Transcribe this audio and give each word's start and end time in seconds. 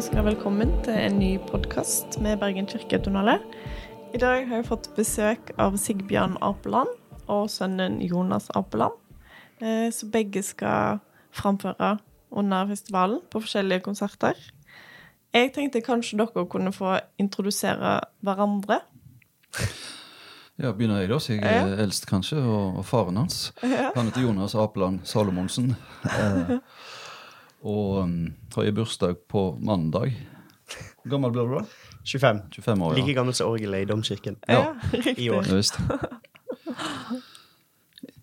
ønsker 0.00 0.22
velkommen 0.24 0.70
til 0.80 0.96
en 0.96 1.18
ny 1.20 1.34
podkast 1.44 2.14
med 2.24 2.38
Bergen 2.40 2.64
kirketonale. 2.64 3.34
I 4.16 4.18
dag 4.22 4.46
har 4.48 4.62
jeg 4.62 4.64
fått 4.70 4.86
besøk 4.96 5.50
av 5.60 5.74
Sigbjørn 5.76 6.38
Apeland 6.40 6.88
og 7.28 7.50
sønnen 7.52 7.98
Jonas 8.00 8.46
Apeland. 8.56 8.96
eh, 9.60 9.90
Så 9.92 10.08
begge 10.08 10.42
skal 10.42 11.02
framføre 11.36 11.98
under 12.30 12.66
festivalen 12.66 13.20
på 13.30 13.42
forskjellige 13.44 13.80
konserter. 13.80 14.32
Jeg 15.34 15.52
tenkte 15.52 15.84
kanskje 15.84 16.16
dere 16.16 16.46
kunne 16.48 16.72
få 16.72 16.96
introdusere 17.18 18.00
hverandre. 18.24 18.80
Ja, 20.56 20.72
begynner 20.72 21.00
jeg 21.00 21.10
da, 21.10 21.18
så 21.18 21.32
jeg 21.32 21.44
er 21.44 21.76
eldst 21.76 22.06
kanskje, 22.06 22.38
og, 22.38 22.78
og 22.78 22.84
faren 22.84 23.16
hans. 23.16 23.52
Han 23.60 24.08
heter 24.08 24.22
Jonas 24.22 24.54
Apeland 24.54 25.00
Salomonsen. 25.04 25.76
Og 27.60 27.98
um, 28.04 28.12
har 28.54 28.64
jeg 28.64 28.74
bursdag 28.78 29.16
på 29.28 29.42
mandag. 29.60 30.14
Hvor 31.02 31.10
gammel 31.16 31.32
blir 31.34 31.48
du 31.50 31.54
da? 31.58 31.64
25. 32.06 32.40
25 32.56 32.82
år, 32.86 32.94
Like 32.96 33.14
gammel 33.14 33.34
som 33.36 33.50
orgelet 33.52 33.82
i 33.84 33.88
domkirken. 33.90 34.36
Ja. 34.48 34.74
I 35.16 35.28
år. 35.30 35.44
Ja, 35.50 35.54
visst. 35.58 35.76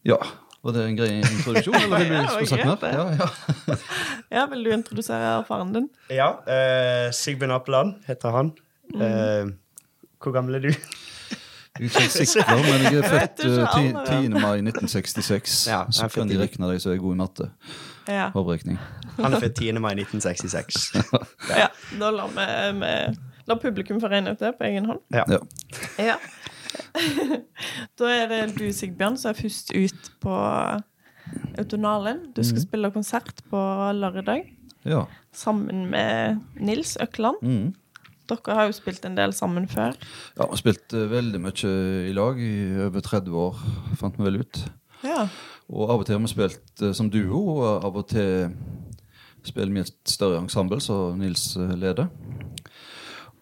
Ja, 0.08 0.18
var 0.64 0.74
det 0.74 0.84
en 0.88 0.96
grei 0.98 1.10
introduksjon, 1.20 1.76
eller 1.76 2.00
vil 2.00 2.10
du 2.10 2.16
Ja, 2.16 2.28
skulle 2.28 2.48
sagt 2.48 2.66
mer? 2.66 2.94
Ja, 2.94 3.06
ja. 3.20 3.78
Ja, 4.38 4.46
vil 4.52 4.64
du 4.66 4.72
introdusere 4.74 5.34
faren 5.48 5.74
din? 5.76 5.90
Ja, 6.12 6.30
eh, 6.50 7.10
Sigbjørn 7.16 7.54
Appeland 7.56 7.94
heter 8.08 8.34
han. 8.36 8.50
Mm. 8.94 9.02
Eh, 9.04 9.52
hvor 10.24 10.34
gammel 10.36 10.58
er 10.60 10.66
du? 10.68 10.72
Jeg 11.78 11.92
er 11.94 12.08
ikke 12.08 12.26
sikker, 12.26 12.58
men 12.66 12.88
jeg 12.88 12.98
er 13.04 13.06
født 13.12 13.44
ikke 13.46 13.62
eh, 13.62 13.76
ti- 13.76 13.92
alderen. 13.94 14.32
10. 14.34 14.42
mai 14.42 14.58
1966. 14.66 15.58
Ja, 15.70 15.84
så 15.94 16.08
kan 16.10 16.32
de 16.32 16.40
regne 16.42 16.72
deg 16.74 16.82
som 16.84 16.92
er 16.96 17.02
god 17.04 17.14
i 17.14 17.20
matte. 17.22 17.50
Ja. 18.08 18.30
Avrekning. 18.38 18.80
Han 19.18 19.34
er 19.34 19.42
født 19.44 19.60
10. 19.60 19.80
mai 19.84 19.94
1966. 19.98 20.92
ja 21.62 21.70
da 22.00 22.12
lar 22.14 22.34
vi, 22.34 22.48
vi 22.82 22.92
lar 23.48 23.62
publikum 23.62 24.02
få 24.04 24.12
regne 24.12 24.36
ut 24.36 24.44
det 24.44 24.54
på 24.60 24.68
egen 24.68 24.90
hånd. 24.90 25.02
Ja. 25.14 25.26
Ja. 25.32 25.40
Ja. 26.02 26.18
da 28.00 28.12
er 28.12 28.30
det 28.32 28.42
du, 28.58 28.68
Sigbjørn, 28.76 29.18
som 29.20 29.32
er 29.32 29.40
først 29.40 29.74
ut 29.76 30.12
på 30.24 30.36
Autonalen. 31.58 32.30
Du 32.36 32.44
skal 32.46 32.64
spille 32.64 32.92
konsert 32.94 33.44
på 33.52 33.60
lørdag 33.98 34.48
ja. 34.88 35.06
sammen 35.36 35.88
med 35.92 36.42
Nils 36.60 36.98
Økland. 37.02 37.42
Mm. 37.42 37.76
Dere 38.28 38.56
har 38.58 38.68
jo 38.68 38.76
spilt 38.76 39.06
en 39.08 39.16
del 39.16 39.34
sammen 39.36 39.70
før. 39.72 39.96
Ja, 40.36 40.44
vi 40.44 40.50
har 40.52 40.60
spilt 40.60 40.96
eh, 40.96 41.08
veldig 41.12 41.40
mye 41.46 41.76
i 42.10 42.16
lag 42.16 42.42
i 42.44 42.56
over 42.88 43.04
30 43.04 43.38
år, 43.40 43.62
fant 44.00 44.20
vi 44.20 44.28
vel 44.28 44.42
ut. 44.44 44.64
Ja. 45.06 45.28
Og 45.68 45.92
av 45.92 46.02
og 46.02 46.08
til 46.08 46.16
har 46.16 46.24
vi 46.24 46.32
spilt 46.32 46.84
eh, 46.84 46.94
som 46.96 47.10
duo, 47.12 47.42
og 47.58 47.86
av 47.86 48.00
og 48.00 48.08
til 48.12 48.54
spiller 49.48 49.74
vi 49.74 49.84
i 49.84 49.88
et 49.88 50.12
større 50.12 50.40
ensemble, 50.42 50.80
som 50.84 51.20
Nils 51.20 51.50
eh, 51.60 51.76
leder. 51.80 52.08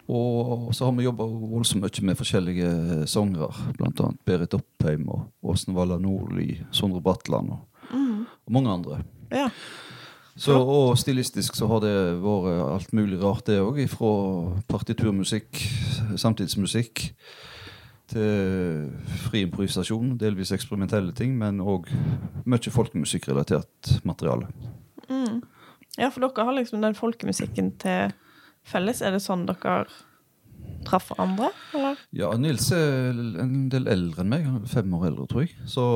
Og 0.06 0.70
så 0.74 0.86
har 0.86 0.94
vi 0.94 1.06
jobba 1.06 1.26
voldsomt 1.26 1.82
mye 1.82 2.06
med 2.10 2.18
forskjellige 2.18 2.68
eh, 2.70 3.06
sangere, 3.10 3.50
blant 3.78 4.02
annet 4.02 4.22
Berit 4.26 4.54
Oppheim 4.58 5.08
og 5.10 5.52
Åsen 5.54 5.74
Valla 5.74 5.98
Nordli, 6.02 6.60
Sondre 6.74 7.02
Bratland 7.02 7.54
og, 7.56 7.90
og 7.94 8.54
mange 8.58 8.78
andre. 8.78 9.02
ja. 9.34 9.50
Så, 10.36 10.52
og 10.52 10.98
stilistisk 11.00 11.54
så 11.56 11.64
har 11.70 11.80
det 11.80 11.94
vært 12.20 12.58
alt 12.68 12.90
mulig 12.92 13.16
rart, 13.22 13.46
det 13.48 13.56
òg. 13.56 13.78
Fra 13.88 14.10
partiturmusikk, 14.68 15.62
samtidsmusikk, 16.20 17.06
til 18.10 18.90
fri 19.26 19.44
improvisasjon, 19.46 20.14
delvis 20.20 20.52
eksperimentelle 20.54 21.14
ting, 21.16 21.36
men 21.38 21.60
òg 21.60 21.88
mye 22.46 22.72
folkemusikkrelatert 22.72 23.96
materiale. 24.08 24.50
ja, 25.96 26.10
for 26.10 26.22
dere 26.22 26.44
har 26.44 26.56
liksom 26.58 26.82
den 26.84 26.94
folkemusikken 26.98 27.72
til 27.82 28.12
felles. 28.66 29.02
Er 29.02 29.16
det 29.16 29.22
sånn 29.24 29.46
dere 29.48 29.86
traff 30.86 31.10
hverandre, 31.10 31.50
eller? 31.74 31.98
Ja, 32.14 32.30
Nils 32.38 32.70
er 32.74 33.16
en 33.42 33.66
del 33.72 33.88
eldre 33.90 34.22
enn 34.22 34.32
meg. 34.32 34.46
Fem 34.70 34.94
år 34.98 35.10
eldre, 35.10 35.26
tror 35.30 35.46
jeg. 35.46 35.56
Så, 35.70 35.86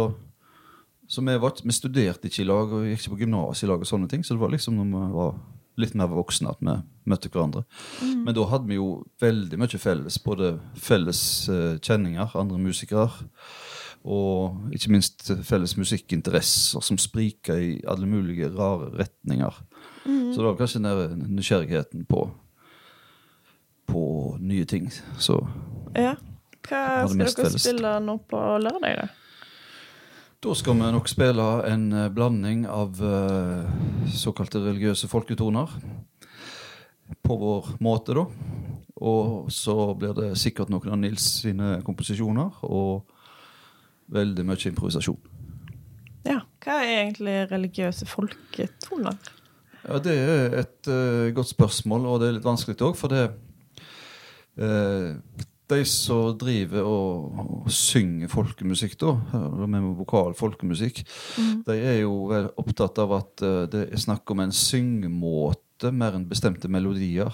så 1.11 1.25
vi, 1.27 1.37
var, 1.43 1.57
vi 1.63 1.77
studerte 1.77 2.31
ikke 2.31 2.45
i 2.45 2.49
lag 2.49 2.75
og 2.75 2.87
gikk 2.89 3.05
ikke 3.05 3.15
på 3.15 3.23
gymnas 3.25 3.63
i 3.65 3.71
lag, 3.71 3.83
og 3.83 3.91
sånne 3.91 4.11
ting, 4.11 4.27
så 4.27 4.37
det 4.37 4.43
var 4.43 4.55
liksom 4.55 4.79
når 4.81 4.91
vi 4.91 5.17
var 5.19 5.41
litt 5.81 5.95
mer 5.99 6.11
voksne 6.13 6.53
at 6.53 6.61
vi 6.63 6.75
møtte 7.11 7.31
hverandre. 7.33 7.65
Men 8.05 8.35
da 8.37 8.45
hadde 8.51 8.69
vi 8.71 8.77
jo 8.79 8.89
veldig 9.23 9.59
mye 9.61 9.81
felles. 9.81 10.19
Både 10.23 10.55
felles 10.79 11.21
eh, 11.51 11.79
kjenninger, 11.83 12.37
andre 12.39 12.59
musikere, 12.61 13.09
og 14.01 14.71
ikke 14.73 14.93
minst 14.95 15.27
felles 15.45 15.75
musikkinteresser 15.77 16.81
som 16.85 16.97
spriker 17.01 17.59
i 17.61 17.73
alle 17.89 18.07
mulige 18.09 18.49
rare 18.55 18.89
retninger. 18.97 19.59
Så 20.07 20.39
det 20.39 20.47
var 20.47 20.57
kanskje 20.57 20.81
den 20.87 21.27
nysgjerrigheten 21.37 22.07
på, 22.09 22.23
på 23.91 24.05
nye 24.41 24.65
ting. 24.65 24.89
Så 25.19 25.41
Ja. 25.97 26.15
Hva 26.61 27.07
skal 27.09 27.19
dere 27.19 27.33
felles. 27.35 27.63
spille 27.65 27.91
nå 28.05 28.19
på 28.29 28.39
lørdag, 28.61 28.97
da? 29.01 29.07
Da 30.41 30.55
skal 30.57 30.79
vi 30.79 30.87
nok 30.89 31.09
spille 31.11 31.47
en 31.69 31.83
eh, 31.93 32.07
blanding 32.17 32.63
av 32.65 32.97
eh, 33.05 33.73
såkalte 34.09 34.63
religiøse 34.65 35.09
folketoner. 35.13 35.75
På 37.21 37.37
vår 37.37 37.67
måte, 37.85 38.15
da. 38.17 38.25
Og 39.05 39.51
så 39.53 39.75
blir 40.01 40.15
det 40.17 40.31
sikkert 40.41 40.73
noen 40.73 40.95
av 40.95 40.97
Nils 41.03 41.27
sine 41.43 41.83
komposisjoner, 41.85 42.57
og 42.65 43.05
veldig 44.17 44.47
mye 44.49 44.71
improvisasjon. 44.73 45.21
Ja. 46.25 46.39
Hva 46.65 46.79
er 46.87 46.95
egentlig 47.03 47.37
religiøse 47.53 48.09
folketoner? 48.09 49.21
Ja, 49.85 50.01
Det 50.01 50.17
er 50.17 50.59
et 50.63 50.89
uh, 50.89 51.29
godt 51.37 51.53
spørsmål, 51.53 52.09
og 52.09 52.21
det 52.21 52.29
er 52.31 52.39
litt 52.39 52.49
vanskelig 52.49 52.81
òg, 52.85 52.97
for 52.97 53.13
det 53.13 53.27
eh, 54.61 55.17
De 55.71 55.85
som 55.87 56.35
driver 56.39 56.87
og, 56.87 57.41
og 57.65 57.71
synger 57.71 58.31
folkemusikk, 58.33 58.97
da, 58.99 59.13
med 59.71 59.87
vokal 60.01 60.35
folkemusikk, 60.39 61.05
de 61.67 61.77
er 61.79 62.01
jo 62.03 62.25
vel 62.33 62.49
opptatt 62.59 62.99
av 63.03 63.15
at 63.21 63.45
eh, 63.47 63.65
det 63.71 63.85
er 63.89 64.03
snakk 64.03 64.31
om 64.35 64.43
en 64.43 64.55
syngemåte 64.55 65.93
mer 65.95 66.19
enn 66.19 66.27
bestemte 66.31 66.71
melodier. 66.73 67.31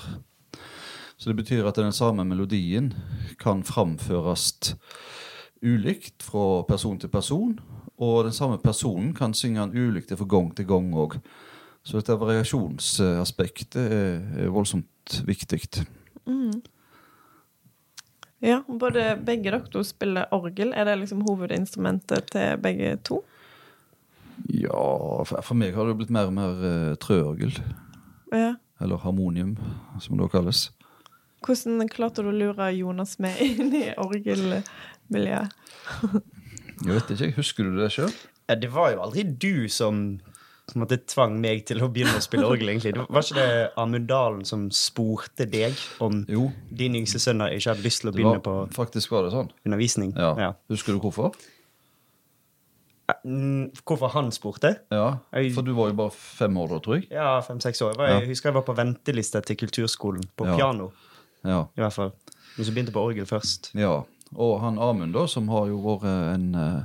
Så 1.16 1.30
det 1.30 1.38
betyr 1.38 1.64
at 1.68 1.80
den 1.80 1.96
samme 1.96 2.26
melodien 2.28 2.92
kan 3.40 3.64
framføres 3.64 4.76
ulikt 5.64 6.22
fra 6.22 6.62
person 6.68 7.00
til 7.00 7.08
person, 7.08 7.56
og 7.96 8.26
den 8.28 8.36
samme 8.36 8.58
personen 8.60 9.14
kan 9.16 9.34
synge 9.34 9.64
den 9.64 9.88
ulikt 9.88 10.12
fra 10.12 10.28
gang 10.28 10.52
til 10.56 10.68
gang 10.68 10.92
òg. 10.92 11.16
Så 11.86 12.00
dette 12.00 12.18
variasjonsaspektet 12.18 13.80
er, 13.80 14.48
voldsomt 14.52 15.20
viktig. 15.24 15.62
Ja, 18.46 18.60
både 18.68 19.16
begge 19.26 19.50
dere 19.50 19.64
to 19.72 19.82
spiller 19.82 20.28
orgel. 20.34 20.70
Er 20.70 20.86
det 20.86 21.00
liksom 21.00 21.24
hovedinstrumentet 21.26 22.30
til 22.30 22.60
begge 22.62 22.92
to? 23.06 23.20
Ja, 24.52 25.24
for, 25.26 25.56
meg 25.58 25.74
har 25.74 25.88
det 25.88 25.96
blitt 25.98 26.12
mer 26.14 26.28
og 26.30 26.36
mer 26.36 26.62
uh, 26.62 26.94
trøorgel. 27.02 27.56
Ja. 28.30 28.54
Eller 28.80 29.00
harmonium, 29.02 29.56
som 29.98 30.14
det 30.14 30.28
også 30.28 30.36
kalles. 30.36 30.62
Hvordan 31.46 31.90
klarte 31.90 32.22
du 32.22 32.30
å 32.30 32.36
lure 32.36 32.70
Jonas 32.76 33.16
med 33.22 33.38
inn 33.42 33.74
i 33.74 33.88
orgelmiljøet? 33.98 35.58
Jeg 36.84 36.92
vet 36.92 37.12
ikke, 37.14 37.32
Husker 37.38 37.66
du 37.66 37.78
det 37.80 37.90
sjøl? 37.94 38.14
Ja, 38.46 38.54
det 38.54 38.70
var 38.70 38.92
jo 38.92 39.02
aldri 39.02 39.24
du 39.26 39.66
som 39.72 40.20
på 40.66 40.74
en 40.74 40.82
måte 40.82 40.96
tvang 41.06 41.36
meg 41.40 41.64
til 41.68 41.78
å 41.84 41.88
begynne 41.92 42.18
å 42.18 42.22
spille 42.24 42.44
orgel. 42.46 42.68
egentlig. 42.72 42.94
Det 42.94 43.04
var 43.08 43.22
ikke 43.22 43.34
det 43.38 43.72
Amund 43.78 44.08
Dalen 44.10 44.44
som 44.44 44.68
spurte 44.74 45.46
deg 45.48 45.74
om 46.02 46.24
Jo, 46.28 46.48
din 46.74 46.96
yngste 46.98 47.20
sønn 47.22 47.40
ikke 47.46 47.70
hadde 47.74 47.84
lyst 47.86 48.00
til 48.02 48.10
å 48.10 48.12
det 48.12 48.18
begynne 48.18 48.42
var, 48.42 48.66
på 48.66 48.74
faktisk 48.74 49.10
var 49.14 49.22
det 49.28 49.30
sånn. 49.36 49.50
undervisning? 49.64 50.12
Ja. 50.16 50.52
Husker 50.68 50.92
du 50.92 50.98
hvorfor? 51.00 51.32
Mm, 53.24 53.70
Hvorfor 53.86 54.10
han 54.16 54.32
spurte? 54.34 54.72
Ja, 54.90 55.18
For 55.54 55.62
du 55.62 55.72
var 55.76 55.92
jo 55.92 55.94
bare 56.00 56.10
fem 56.10 56.56
år 56.58 56.72
da, 56.74 56.78
tror 56.82 56.96
jeg. 56.98 57.06
Ja, 57.14 57.36
fem-seks 57.46 57.80
år. 57.86 57.94
Jeg, 58.02 58.20
jeg 58.24 58.28
husker 58.32 58.50
jeg 58.50 58.56
var 58.56 58.64
på 58.66 58.74
venteliste 58.74 59.42
til 59.46 59.56
kulturskolen, 59.60 60.24
på 60.36 60.46
Ja. 60.48 60.56
piano 60.56 60.88
Ja. 61.44 61.60
i 61.76 61.80
hvert 61.80 61.92
fall. 61.94 62.12
Men 62.56 62.66
så 62.66 62.72
begynte 62.74 62.92
på 62.92 63.04
orgel 63.06 63.24
først. 63.26 63.70
ja. 63.74 64.02
Og 64.34 64.60
han 64.60 64.76
Amund, 64.76 65.12
da, 65.14 65.24
som 65.26 65.46
har 65.48 65.68
jo 65.68 65.78
vært 65.78 66.02
en 66.34 66.54
eh, 66.56 66.84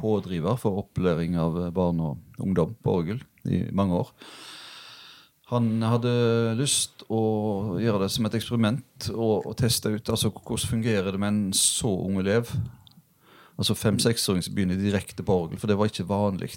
pådriver 0.00 0.58
for 0.60 0.82
opplæring 0.82 1.38
av 1.40 1.58
barn 1.76 2.02
og 2.04 2.42
ungdom 2.42 2.76
på 2.82 3.00
orgel 3.00 3.22
i 3.48 3.64
mange 3.76 4.02
år. 4.02 4.12
Han 5.52 5.76
hadde 5.86 6.10
lyst 6.58 7.04
å 7.06 7.76
gjøre 7.78 8.02
det 8.02 8.10
som 8.10 8.26
et 8.26 8.34
eksperiment 8.34 9.10
og, 9.12 9.46
og 9.46 9.54
teste 9.60 9.92
ut 9.94 10.10
altså, 10.10 10.32
hvordan 10.34 10.72
fungerer 10.72 11.14
det 11.14 11.20
med 11.22 11.30
en 11.30 11.54
så 11.54 11.92
ung 12.02 12.18
elev. 12.18 12.50
Altså 13.56 13.76
fem-seksåring 13.78 14.42
som 14.42 14.56
begynner 14.56 14.80
direkte 14.80 15.22
på 15.24 15.36
orgel, 15.44 15.60
for 15.60 15.70
det 15.70 15.78
var 15.78 15.88
ikke 15.88 16.08
vanlig 16.10 16.50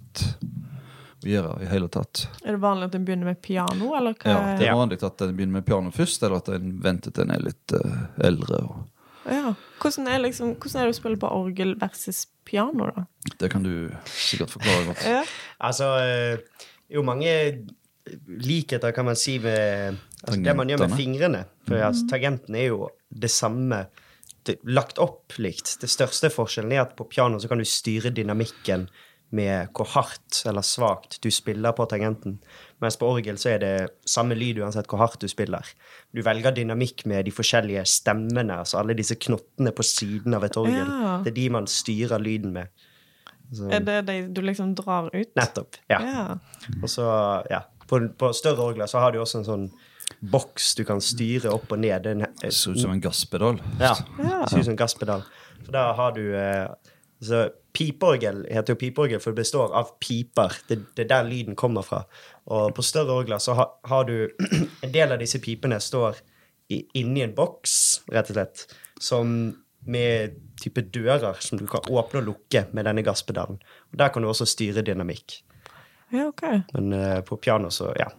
å 1.21 1.29
gjøre 1.29 1.59
i 1.63 1.69
hele 1.69 1.89
tatt. 1.91 2.25
Er 2.41 2.57
det 2.57 2.63
vanlig 2.63 2.89
at 2.89 2.97
en 2.97 3.05
begynner 3.05 3.29
med 3.29 3.41
piano, 3.45 3.93
eller 3.95 4.17
hva? 4.17 4.33
Ja, 4.33 4.57
det 4.59 4.67
er 4.67 4.79
vanlig 4.79 4.99
at 5.05 5.21
en 5.21 5.37
begynner 5.37 5.59
med 5.59 5.67
piano 5.69 5.93
først, 5.93 6.25
eller 6.25 6.41
at 6.41 6.49
en 6.57 6.73
venter 6.83 7.13
til 7.13 7.27
en 7.27 7.35
er 7.35 7.45
litt 7.45 7.75
uh, 7.77 8.01
eldre. 8.25 8.63
Og 8.65 8.98
Ja. 9.29 9.53
Hvordan, 9.81 10.07
er 10.09 10.23
liksom, 10.23 10.55
hvordan 10.57 10.81
er 10.81 10.89
det 10.89 10.95
å 10.95 10.99
spille 10.99 11.19
på 11.21 11.31
orgel 11.33 11.75
versus 11.79 12.25
piano, 12.47 12.89
da? 12.89 13.05
det 13.39 13.51
kan 13.53 13.65
du 13.65 13.91
sikkert 14.09 14.55
forklare 14.55 14.87
godt. 14.89 15.05
Ja. 15.05 15.21
Altså, 15.69 15.91
eh, 16.01 16.65
jo 16.89 17.05
mange 17.05 17.33
likheter 18.27 18.93
kan 18.95 19.05
man 19.05 19.17
si 19.19 19.37
med 19.43 19.99
altså, 20.23 20.39
det 20.43 20.55
man 20.57 20.69
gjør 20.71 20.85
med 20.85 20.95
fingrene. 20.97 21.43
For 21.67 21.81
altså, 21.89 22.07
tangenten 22.09 22.57
er 22.57 22.71
jo 22.71 22.89
det 23.09 23.31
samme 23.33 23.85
det, 24.47 24.57
lagt 24.63 25.01
opp 25.01 25.37
likt. 25.37 25.77
Det 25.81 25.89
største 25.91 26.31
forskjellen 26.33 26.73
er 26.73 26.85
at 26.85 26.97
på 26.97 27.07
piano 27.11 27.39
så 27.41 27.51
kan 27.51 27.61
du 27.61 27.67
styre 27.67 28.11
dynamikken 28.15 28.87
med 29.35 29.69
hvor 29.77 29.91
hardt 29.93 30.41
eller 30.49 30.65
svakt 30.65 31.19
du 31.21 31.29
spiller 31.33 31.75
på 31.77 31.85
tangenten. 31.89 32.39
Mens 32.81 32.95
på 32.95 33.07
orgel 33.11 33.35
så 33.37 33.49
er 33.55 33.59
det 33.59 33.71
samme 34.07 34.35
lyd 34.39 34.61
uansett 34.63 34.87
hvor 34.87 35.01
hardt 35.01 35.19
du 35.19 35.27
spiller. 35.27 35.65
Du 36.15 36.21
velger 36.23 36.53
dynamikk 36.55 37.05
med 37.11 37.25
de 37.27 37.31
forskjellige 37.35 37.81
stemmene, 37.85 38.61
altså 38.61 38.79
alle 38.79 38.95
disse 38.95 39.17
knottene 39.19 39.73
på 39.75 39.83
siden 39.83 40.33
av 40.37 40.45
et 40.47 40.55
orgel. 40.57 40.87
Ja. 40.87 41.17
Det 41.25 41.33
er 41.33 41.35
de 41.41 41.49
man 41.57 41.67
styrer 41.67 42.19
lyden 42.23 42.53
med. 42.55 42.67
Så, 43.51 43.67
Er 43.73 43.79
det 43.83 43.97
de 44.07 44.15
du 44.31 44.41
liksom 44.45 44.75
drar 44.77 45.09
ut? 45.13 45.31
nettopp. 45.35 45.75
Ja. 45.89 45.99
Ja. 46.05 46.25
Og 46.83 46.87
så, 46.89 47.03
ja. 47.51 47.63
På, 47.89 47.99
på 48.17 48.29
større 48.37 48.61
orgler 48.69 48.85
så 48.87 48.99
har 49.01 49.11
du 49.11 49.19
også 49.19 49.39
en 49.41 49.47
sånn 49.47 49.69
boks 50.31 50.75
du 50.77 50.83
kan 50.85 51.01
styre 51.01 51.49
opp 51.51 51.71
og 51.73 51.79
ned. 51.81 52.03
Den, 52.05 52.25
Det 52.41 52.53
ser 52.53 52.71
ut 52.77 52.79
som 52.83 52.91
en 52.95 53.01
gasspedal. 53.01 53.59
ja, 53.79 53.95
Ja. 54.21 54.41
det 54.43 54.49
ser 54.51 54.59
ut 54.59 54.65
som 54.69 54.71
en 54.75 54.81
gasspedal. 54.83 55.23
For 55.65 55.71
da 55.75 55.87
har 55.97 56.11
du 56.15 56.21
eh, 56.37 56.67
så 57.21 57.49
Pipeorgel 57.75 58.45
heter 58.49 58.73
jo 58.73 58.79
pipeorgel, 58.79 59.19
for 59.21 59.35
det 59.35 59.43
består 59.43 59.73
av 59.77 59.91
piper. 60.01 60.55
Det, 60.67 60.79
det 60.97 61.05
er 61.05 61.09
der 61.11 61.27
lyden 61.29 61.55
kommer 61.59 61.85
fra. 61.85 62.01
Og 62.49 62.73
på 62.75 62.83
større 62.83 63.19
orgler 63.21 63.41
så 63.43 63.53
ha, 63.59 63.65
har 63.91 64.07
du 64.09 64.15
En 64.85 64.93
del 64.93 65.13
av 65.13 65.21
disse 65.21 65.41
pipene 65.43 65.77
står 65.83 66.17
i, 66.73 66.81
inni 66.99 67.21
en 67.25 67.35
boks, 67.37 67.75
rett 68.13 68.31
og 68.31 68.37
slett, 68.37 68.63
som 69.01 69.35
med 69.89 70.35
type 70.59 70.81
dører 70.93 71.37
som 71.43 71.59
du 71.59 71.65
kan 71.69 71.85
åpne 71.87 72.21
og 72.21 72.27
lukke 72.27 72.65
med 72.75 72.85
denne 72.89 73.03
gasspedalen. 73.05 73.61
Og 73.91 74.01
Der 74.01 74.11
kan 74.13 74.25
du 74.25 74.29
også 74.29 74.47
styre 74.49 74.83
dynamikk. 74.85 75.41
ja, 76.11 76.27
OK. 76.27 76.43
Men 76.73 76.93
uh, 76.93 77.21
på 77.21 77.37
piano 77.37 77.69
så, 77.69 77.93
ja, 77.97 78.09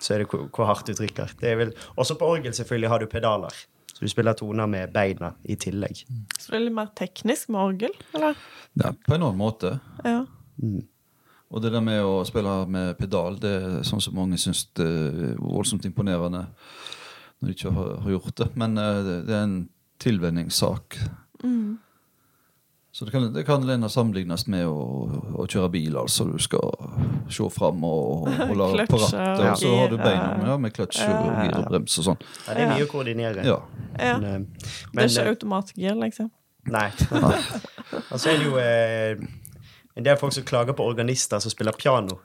så 0.00 0.14
er 0.14 0.22
det 0.22 0.30
hvor, 0.30 0.46
hvor 0.52 0.68
hardt 0.70 0.86
du 0.86 0.94
trykker. 0.94 1.34
Det 1.40 1.50
er 1.50 1.56
vel, 1.56 1.74
også 1.96 2.16
på 2.20 2.28
orgel 2.28 2.54
selvfølgelig 2.54 2.88
har 2.92 3.02
du 3.02 3.06
pedaler. 3.06 3.54
Så 4.02 4.08
du 4.08 4.10
spiller 4.10 4.34
toner 4.34 4.66
med 4.66 4.90
beina 4.90 5.28
i 5.46 5.54
tillegg. 5.54 6.00
Så 6.34 6.50
det 6.50 6.56
er 6.56 6.62
litt 6.64 6.74
mer 6.74 6.88
teknisk 6.98 7.52
med 7.54 7.60
orgel, 7.62 7.92
eller? 8.18 8.40
Ja, 8.74 8.90
på 8.90 9.14
en 9.14 9.22
annen 9.22 9.38
måte. 9.38 9.76
Ja. 10.02 10.24
Og 11.46 11.62
det 11.62 11.70
der 11.70 11.84
med 11.86 12.02
å 12.02 12.16
spille 12.26 12.56
med 12.66 12.96
pedal, 12.98 13.38
det 13.38 13.52
er 13.60 13.76
sånn 13.86 14.02
som 14.02 14.18
mange 14.18 14.40
syns 14.42 14.64
det 14.74 14.88
er 14.88 15.36
voldsomt 15.38 15.86
imponerende 15.86 16.48
når 17.38 17.46
de 17.46 17.54
ikke 17.54 17.74
har, 17.78 18.10
gjort 18.16 18.34
det. 18.42 18.48
Men 18.58 18.74
eh, 18.82 18.98
det, 19.06 19.20
er 19.30 19.44
en 19.44 19.56
tilvenningssak. 20.02 20.98
Så 22.92 23.04
det 23.04 23.10
kan, 23.10 23.32
det 23.32 23.44
kan 23.48 23.62
lene 23.64 23.88
sammenlignes 23.88 24.42
med 24.52 24.66
å, 24.68 24.80
å 25.40 25.46
kjøre 25.48 25.70
bil. 25.72 25.94
altså 25.96 26.26
Du 26.28 26.36
skal 26.42 26.74
se 27.32 27.46
fram 27.54 27.80
og 27.88 28.28
holde 28.50 28.84
på 28.90 28.98
rattet, 29.00 29.44
og 29.46 29.60
så 29.62 29.70
har 29.78 29.88
du 29.88 29.96
beina 29.96 30.26
ja. 30.26 30.34
med, 30.36 30.48
ja, 30.50 30.56
med 30.60 30.74
kløtsj 30.76 31.00
og 31.06 31.30
gir 31.40 31.56
og 31.56 31.70
brems 31.70 31.96
og 32.02 32.08
sånn. 32.10 32.26
Ja, 32.44 32.56
det 32.58 32.66
er 32.66 32.72
mye 32.74 32.84
å 32.84 32.90
koordinere. 32.90 33.46
Ja. 33.48 33.58
Men, 33.96 34.20
Men, 34.20 34.34
eh, 34.44 34.82
Det 34.92 35.06
er 35.06 35.08
ikke 35.08 35.24
eh, 35.24 35.30
automatgir, 35.32 35.96
liksom? 36.02 36.28
Nei. 36.72 36.90
Og 38.02 38.18
så 38.20 38.28
er 38.34 38.42
det 38.42 38.50
jo 38.50 38.58
eh, 38.60 39.22
en 39.96 40.06
del 40.06 40.18
folk 40.20 40.34
som 40.36 40.44
klager 40.48 40.76
på 40.76 40.84
organister 40.84 41.40
som 41.40 41.52
spiller 41.52 41.76
piano. 41.78 42.18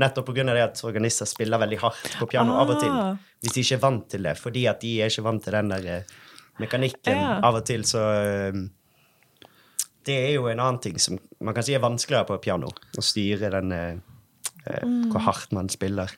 Nettopp 0.00 0.28
pga. 0.28 0.44
det 0.52 0.66
at 0.66 0.82
organister 0.84 1.28
spiller 1.28 1.60
veldig 1.64 1.78
hardt 1.80 2.18
på 2.20 2.28
piano 2.28 2.58
av 2.60 2.74
og 2.74 2.82
til. 2.82 2.92
Ah. 2.92 3.16
Hvis 3.40 3.56
de 3.56 3.64
ikke 3.64 3.78
er 3.78 3.82
vant 3.86 4.04
til 4.12 4.28
det. 4.28 4.36
Fordi 4.40 4.66
at 4.68 4.84
de 4.84 4.92
er 5.00 5.08
ikke 5.08 5.24
vant 5.26 5.44
til 5.44 5.56
den 5.56 5.72
der 5.72 5.88
eh, 5.96 6.12
mekanikken 6.60 7.24
av 7.40 7.56
og 7.62 7.64
til, 7.64 7.88
så 7.88 8.04
eh, 8.20 8.60
Det 10.04 10.16
er 10.16 10.34
jo 10.34 10.46
en 10.48 10.60
annen 10.60 10.80
ting 10.80 10.98
som 10.98 11.18
man 11.40 11.54
kan 11.54 11.62
si 11.66 11.74
er 11.76 11.82
vanskeligere 11.84 12.26
på 12.30 12.38
piano. 12.42 12.70
Å 12.96 13.02
styre 13.04 13.50
den 13.58 13.72
eh, 13.72 13.96
eh, 14.66 14.84
Mm. 14.84 15.10
Hvor 15.12 15.20
hardt 15.24 15.52
man 15.52 15.68
spiller. 15.72 16.10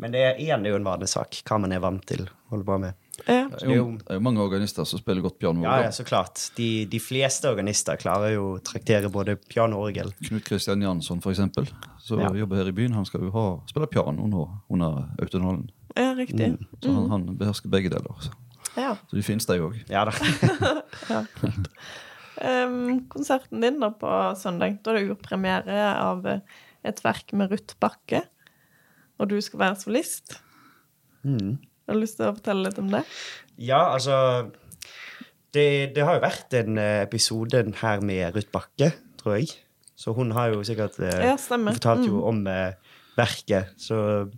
Men 0.00 0.12
det 0.12 0.20
er 0.24 0.38
igjen 0.40 0.62
det 0.64 0.70
er 0.70 0.74
jo 0.74 0.80
en 0.80 0.86
vanesak. 0.88 1.42
Hva 1.44 1.58
man 1.60 1.72
er 1.72 1.80
vant 1.84 2.04
til 2.08 2.22
å 2.24 2.28
holde 2.54 2.64
på 2.64 2.78
med. 2.80 2.94
Ja. 3.26 3.48
Det 3.52 3.66
er 3.68 3.74
jo, 3.76 3.84
det 4.00 4.08
er 4.14 4.16
jo 4.16 4.24
mange 4.24 4.40
organister 4.40 4.86
som 4.88 4.98
spiller 5.02 5.20
godt 5.20 5.36
piano. 5.38 5.60
Ja, 5.62 5.82
ja, 5.84 5.90
så 5.92 6.06
klart. 6.08 6.40
De, 6.56 6.86
de 6.88 7.00
fleste 7.04 7.50
organister 7.52 7.96
klarer 8.00 8.32
jo 8.32 8.46
å 8.54 8.60
traktere 8.64 9.10
både 9.12 9.36
piano 9.36 9.76
og 9.76 9.90
orgel. 9.90 10.14
Knut 10.24 10.46
Kristian 10.48 10.80
Jansson, 10.80 11.20
for 11.20 11.34
eksempel, 11.34 11.68
som 12.00 12.20
Ja. 12.24 12.32
jobber 12.32 12.56
her 12.62 12.68
i 12.72 12.72
byen, 12.72 12.96
han 12.96 13.04
skal 13.04 13.20
jo 13.28 13.30
ha, 13.36 13.44
spille 13.68 13.86
piano 13.92 14.24
nå 14.26 14.46
under 14.72 15.04
autonalen. 15.20 15.68
ja, 15.96 16.14
riktig. 16.16 16.54
Så 16.80 16.94
han, 16.96 17.10
han 17.12 17.26
behersker 17.36 17.68
begge 17.68 17.92
deler. 17.92 18.16
Så, 18.24 18.32
Ja. 18.80 18.96
så 19.10 19.16
de 19.16 19.22
finnes, 19.22 19.44
de 19.46 19.60
òg. 19.60 19.76
Ja 19.90 20.06
da. 20.08 20.12
Em, 22.40 23.02
konserten 23.12 23.60
din 23.60 23.80
da 23.82 23.90
på 23.92 24.10
søndag, 24.40 24.78
da 24.84 24.94
er 24.96 25.08
det 25.10 25.18
premiere 25.24 25.80
av 26.00 26.24
eh, 26.30 26.40
et 26.88 27.02
verk 27.04 27.34
med 27.36 27.52
Ruth 27.52 27.76
Bakke. 27.82 28.22
Og 29.20 29.28
du 29.28 29.36
skal 29.44 29.60
være 29.66 29.80
solist. 29.82 30.38
Mm. 31.26 31.58
Har 31.86 31.96
du 31.98 32.00
lyst 32.00 32.16
til 32.20 32.30
å 32.30 32.36
fortelle 32.38 32.64
litt 32.68 32.78
om 32.80 32.88
det? 32.94 33.02
Ja, 33.60 33.82
altså 33.92 34.16
det, 35.52 35.92
det 35.96 36.04
har 36.06 36.16
jo 36.16 36.24
vært 36.24 36.56
en 36.62 36.78
eh, 36.80 37.02
episode 37.04 37.64
her 37.82 38.00
med 38.06 38.36
Ruth 38.38 38.48
Bakke, 38.54 38.92
tror 39.20 39.36
jeg. 39.36 39.50
Så 40.00 40.14
hun 40.16 40.32
har 40.32 40.54
jo 40.54 40.62
sikkert 40.64 40.96
eh, 41.04 41.26
Ja, 41.32 41.36
fortalt 41.36 42.06
jo 42.08 42.22
Mm. 42.22 42.28
om 42.30 42.44
verket. 43.18 43.74
Så 43.76 44.30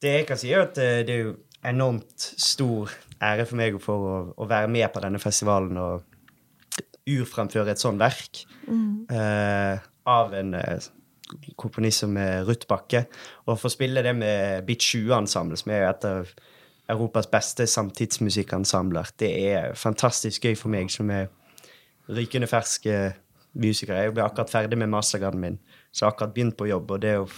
det 0.00 0.14
jeg 0.22 0.26
kan 0.30 0.38
si, 0.40 0.52
er 0.54 0.64
at 0.64 0.78
det 0.78 1.10
er 1.12 1.24
jo 1.26 1.36
enormt 1.66 2.22
stor 2.40 2.88
ære 3.20 3.44
for 3.50 3.58
meg 3.58 3.76
for 3.82 4.04
å, 4.08 4.18
å 4.38 4.46
være 4.48 4.70
med 4.70 4.86
på 4.94 5.02
denne 5.02 5.18
festivalen 5.20 5.76
og 5.82 6.04
urfremføre 7.16 7.72
et 7.72 7.82
sånt 7.82 8.00
verk 8.00 8.44
eh, 8.68 9.86
av 10.08 10.34
en 10.36 10.54
eh, 10.58 10.88
komponist 11.60 12.04
som 12.04 12.16
Ruth 12.48 12.68
Bakke. 12.68 13.04
Og 13.46 13.60
få 13.60 13.70
spille 13.72 14.04
det 14.04 14.14
med 14.16 14.64
Bit 14.68 14.86
20-ensemblet, 14.86 15.60
som 15.60 15.74
er 15.74 15.88
et 15.88 16.06
av 16.08 16.30
Europas 16.88 17.28
beste 17.28 17.66
samtidsmusikkensembler. 17.68 19.10
Det 19.20 19.28
er 19.50 19.74
fantastisk 19.76 20.48
gøy 20.48 20.56
for 20.56 20.72
meg 20.72 20.88
som 20.92 21.10
er 21.12 21.28
rykende 22.08 22.48
ferske 22.48 22.96
musiker. 23.58 23.96
Jeg 23.96 24.14
ble 24.16 24.24
akkurat 24.24 24.52
ferdig 24.52 24.78
med 24.80 24.90
mastergraden 24.92 25.42
min, 25.42 25.58
så 25.92 26.04
jeg 26.04 26.08
har 26.08 26.16
akkurat 26.16 26.34
begynt 26.36 26.56
på 26.58 26.68
jobb. 26.70 26.94
Og 26.96 27.02
det 27.04 27.14
å 27.20 27.28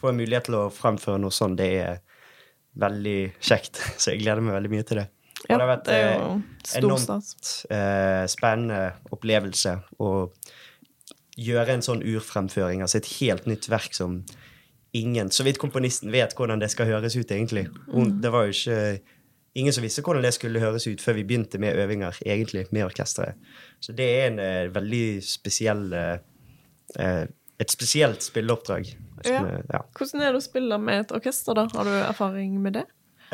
få 0.00 0.12
en 0.12 0.20
mulighet 0.20 0.48
til 0.48 0.58
å 0.60 0.70
framføre 0.72 1.20
noe 1.20 1.34
sånt, 1.34 1.58
det 1.60 1.70
er 1.82 2.00
veldig 2.80 3.18
kjekt. 3.40 3.80
Så 4.00 4.12
jeg 4.12 4.24
gleder 4.24 4.44
meg 4.44 4.58
veldig 4.58 4.72
mye 4.72 4.88
til 4.88 5.00
det. 5.02 5.06
Ja, 5.46 5.56
det 5.56 5.62
har 5.62 5.70
vært 5.70 5.86
det 5.88 5.96
er 5.96 6.08
eh, 6.10 6.16
jo 6.16 6.30
enormt 6.80 7.52
eh, 7.70 8.24
spennende 8.30 8.80
opplevelse 9.14 9.76
å 10.02 10.10
gjøre 11.36 11.76
en 11.76 11.84
sånn 11.84 12.02
urfremføring, 12.06 12.80
altså 12.82 12.98
et 12.98 13.10
helt 13.18 13.46
nytt 13.46 13.68
verk 13.68 13.94
som 13.94 14.22
ingen, 14.96 15.30
så 15.30 15.44
vidt 15.44 15.60
komponisten 15.60 16.12
vet 16.14 16.32
hvordan 16.36 16.62
det 16.62 16.70
skal 16.72 16.88
høres 16.88 17.16
ut, 17.18 17.30
egentlig. 17.30 17.66
Mm. 17.92 18.16
det 18.22 18.32
var 18.32 18.48
jo 18.48 18.56
ikke 18.56 18.78
ingen 19.56 19.72
som 19.72 19.84
visste 19.84 20.04
hvordan 20.04 20.24
det 20.24 20.34
skulle 20.36 20.60
høres 20.60 20.86
ut 20.88 21.02
før 21.02 21.18
vi 21.18 21.24
begynte 21.28 21.60
med 21.62 21.78
øvinger, 21.80 22.18
egentlig, 22.26 22.66
med 22.76 22.86
orkesteret. 22.88 23.40
Så 23.80 23.94
det 23.96 24.06
er 24.18 24.30
en 24.30 24.38
eh, 24.42 24.74
veldig 24.74 25.06
spesiell 25.24 25.90
eh, 25.96 26.16
eh, 27.00 27.24
Et 27.56 27.72
spesielt 27.72 28.20
spilleoppdrag. 28.20 28.90
Ja. 29.24 29.38
eh, 29.40 29.60
ja. 29.72 29.78
Hvordan 29.96 30.20
er 30.20 30.34
det 30.34 30.40
å 30.42 30.44
spille 30.44 30.76
med 30.76 31.06
et 31.06 31.12
orkester, 31.16 31.56
da? 31.56 31.64
Har 31.72 31.88
du 31.88 31.92
erfaring 31.94 32.58
med 32.60 32.76
det? 32.76 32.82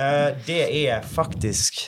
Eh, 0.01 0.31
det 0.47 0.63
er 0.89 1.05
faktisk 1.05 1.83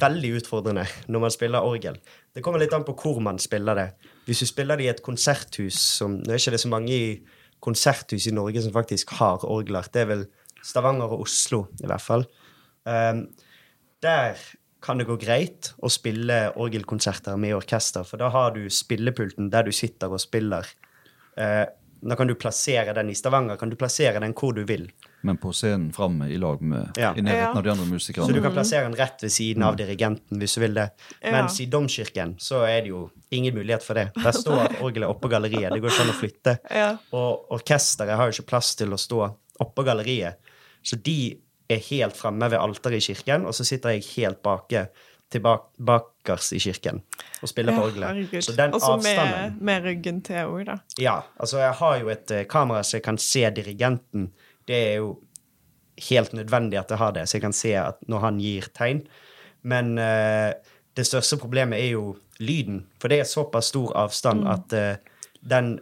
veldig 0.00 0.38
utfordrende 0.40 0.86
når 1.12 1.24
man 1.26 1.34
spiller 1.34 1.66
orgel. 1.66 1.98
Det 2.32 2.40
kommer 2.44 2.62
litt 2.62 2.72
an 2.72 2.86
på 2.86 2.94
hvor 2.96 3.20
man 3.24 3.40
spiller 3.42 3.76
det. 3.76 3.88
Hvis 4.26 4.40
du 4.40 4.48
spiller 4.48 4.80
det 4.80 4.86
i 4.86 4.92
et 4.92 5.04
konserthus 5.04 5.76
som 5.98 6.16
Nå 6.22 6.36
er 6.36 6.54
det 6.56 6.62
så 6.62 6.70
mange 6.72 6.94
i 6.94 7.12
konserthus 7.62 8.26
i 8.26 8.34
Norge 8.34 8.62
som 8.64 8.74
faktisk 8.74 9.12
har 9.20 9.44
orgler. 9.44 9.86
Det 9.92 10.02
er 10.02 10.10
vel 10.10 10.24
Stavanger 10.62 11.12
og 11.12 11.26
Oslo, 11.26 11.66
i 11.82 11.86
hvert 11.90 12.02
fall. 12.02 12.24
Um, 12.86 13.26
der 14.02 14.40
kan 14.82 14.98
det 14.98 15.06
gå 15.06 15.14
greit 15.22 15.70
å 15.78 15.90
spille 15.92 16.48
orgelkonserter 16.58 17.38
med 17.38 17.54
orkester, 17.54 18.06
for 18.06 18.18
da 18.18 18.32
har 18.34 18.50
du 18.56 18.64
spillepulten 18.66 19.50
der 19.52 19.66
du 19.66 19.70
sitter 19.74 20.10
og 20.10 20.22
spiller. 20.22 20.66
Eh, 21.38 21.64
da 22.02 22.18
kan 22.18 22.26
du 22.26 22.34
plassere 22.34 22.94
den 22.96 23.12
i 23.12 23.14
Stavanger. 23.14 23.60
Kan 23.60 23.70
du 23.70 23.78
plassere 23.78 24.18
den 24.22 24.34
hvor 24.34 24.56
du 24.56 24.64
vil. 24.66 24.88
Men 25.22 25.36
på 25.38 25.52
scenen 25.54 25.92
framme 25.94 26.26
i 26.30 26.36
lag 26.38 26.60
med 26.62 26.96
Ja. 26.98 27.12
i 27.14 27.20
nærheten 27.22 27.54
Ja. 27.54 27.58
av 27.58 27.62
de 27.62 27.70
andre 27.70 27.98
Så 27.98 28.32
du 28.32 28.40
kan 28.42 28.52
plassere 28.52 28.82
den 28.88 28.94
rett 28.98 29.22
ved 29.22 29.30
siden 29.30 29.62
av 29.62 29.76
dirigenten 29.76 30.38
hvis 30.38 30.54
du 30.54 30.60
vil 30.60 30.74
det. 30.74 30.90
Ja. 31.22 31.30
Mens 31.32 31.60
i 31.60 31.66
domkirken 31.66 32.34
så 32.38 32.64
er 32.66 32.80
det 32.82 32.88
jo 32.88 33.10
ingen 33.30 33.54
mulighet 33.54 33.82
for 33.82 33.94
det. 33.94 34.10
Der 34.14 34.32
står 34.32 34.80
orgelet 34.82 35.08
oppå 35.08 35.28
galleriet. 35.30 35.72
Det 35.72 35.80
går 35.80 35.90
ikke 35.90 36.02
an 36.02 36.14
å 36.14 36.18
flytte. 36.18 36.58
Ja. 36.82 36.96
Og 37.12 37.46
orkesteret 37.50 38.16
har 38.16 38.30
jo 38.30 38.36
ikke 38.42 38.48
plass 38.48 38.74
til 38.74 38.88
å 38.92 38.98
stå 38.98 39.34
oppå 39.60 39.84
galleriet. 39.84 40.34
Så 40.82 40.96
de 41.02 41.38
er 41.70 41.78
helt 41.78 42.16
fremme 42.16 42.50
ved 42.50 42.58
alteret 42.58 42.98
i 42.98 43.14
kirken, 43.14 43.46
og 43.46 43.54
så 43.54 43.64
sitter 43.64 43.90
jeg 43.94 44.02
helt 44.16 44.42
bake 44.42 44.88
tilbake 45.32 45.70
bakers 45.80 46.52
i 46.52 46.58
kirken 46.60 46.98
og 47.42 47.48
spiller 47.48 47.72
på 47.72 47.86
orgelet. 47.86 48.08
herregud. 48.08 48.42
Så 48.44 48.52
den 48.56 48.72
Også 48.76 48.92
avstanden 48.98 49.54
med, 49.56 49.62
med 49.62 49.82
ryggen 49.86 50.20
til 50.22 50.34
òg, 50.44 50.64
da. 50.66 50.74
ja, 50.98 51.22
altså 51.40 51.58
jeg 51.62 51.72
har 51.78 51.98
jo 52.00 52.08
et 52.12 52.30
eh, 52.30 52.44
kamera 52.44 52.82
så 52.82 52.98
jeg 52.98 53.02
kan 53.06 53.16
se 53.18 53.50
dirigenten. 53.50 54.32
Det 54.68 54.78
er 54.78 54.96
jo 55.02 55.14
helt 56.08 56.32
nødvendig 56.32 56.80
at 56.80 56.90
jeg 56.90 57.00
har 57.02 57.14
det, 57.16 57.26
så 57.28 57.36
jeg 57.36 57.44
kan 57.44 57.56
se 57.56 57.74
at 57.78 58.02
når 58.10 58.26
han 58.26 58.40
gir 58.42 58.68
tegn. 58.74 59.04
Men 59.62 59.94
uh, 59.98 60.50
det 60.96 61.06
største 61.06 61.38
problemet 61.40 61.80
er 61.80 61.94
jo 61.94 62.16
lyden, 62.42 62.82
for 63.00 63.12
det 63.12 63.22
er 63.22 63.28
såpass 63.30 63.70
stor 63.72 63.92
avstand 64.04 64.46
at 64.48 64.74
uh, 64.74 65.12
den 65.40 65.76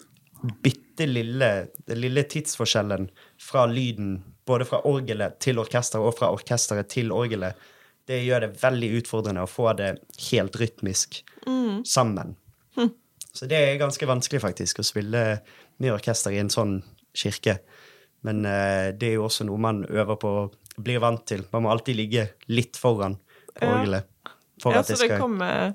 bitte 0.65 1.07
lille, 1.09 1.51
den 1.89 2.01
lille 2.01 2.25
tidsforskjellen 2.29 3.09
fra 3.41 3.67
lyden 3.69 4.19
både 4.49 4.67
fra 4.67 4.83
orgelet 4.89 5.39
til 5.41 5.61
orkesteret 5.63 6.05
og 6.05 6.17
fra 6.19 6.33
orkesteret 6.35 6.89
til 6.91 7.13
orgelet, 7.13 7.57
det 8.09 8.25
gjør 8.25 8.47
det 8.47 8.55
veldig 8.59 8.89
utfordrende 8.99 9.45
å 9.45 9.51
få 9.51 9.71
det 9.79 9.93
helt 10.31 10.57
rytmisk 10.59 11.21
sammen. 11.87 12.35
Så 13.33 13.47
det 13.47 13.59
er 13.59 13.79
ganske 13.81 14.07
vanskelig, 14.09 14.41
faktisk, 14.43 14.81
å 14.81 14.87
spille 14.87 15.23
med 15.81 15.95
orkester 15.95 16.35
i 16.35 16.41
en 16.43 16.51
sånn 16.51 16.81
kirke. 17.17 17.61
Men 18.27 18.45
eh, 18.45 18.91
det 18.97 19.13
er 19.13 19.19
jo 19.19 19.27
også 19.29 19.47
noe 19.49 19.61
man 19.61 19.85
øver 19.89 20.19
på 20.21 20.33
og 20.45 20.57
blir 20.81 21.01
vant 21.03 21.25
til. 21.29 21.45
Man 21.53 21.65
må 21.65 21.73
alltid 21.73 21.97
ligge 21.99 22.27
litt 22.53 22.79
foran 22.81 23.19
på 23.55 23.69
orgelet. 23.69 24.09
For 24.61 24.77
Ja, 24.77 24.83
at 24.83 24.91
så 24.91 24.97
det 24.97 25.01
det 25.01 25.09
skal 25.09 25.25
kommer 25.25 25.73